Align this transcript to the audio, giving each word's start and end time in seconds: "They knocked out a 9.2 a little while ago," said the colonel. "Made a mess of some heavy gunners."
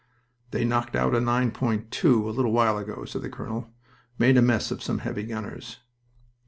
"They 0.49 0.65
knocked 0.65 0.95
out 0.95 1.13
a 1.13 1.19
9.2 1.19 2.23
a 2.25 2.29
little 2.31 2.51
while 2.51 2.75
ago," 2.79 3.05
said 3.05 3.21
the 3.21 3.29
colonel. 3.29 3.69
"Made 4.17 4.35
a 4.35 4.41
mess 4.41 4.71
of 4.71 4.81
some 4.81 4.97
heavy 4.97 5.21
gunners." 5.21 5.77